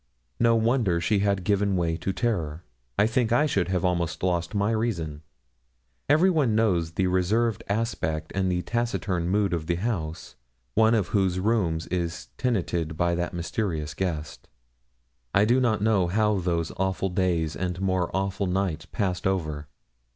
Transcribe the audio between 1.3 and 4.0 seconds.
given way to terror. I think I should have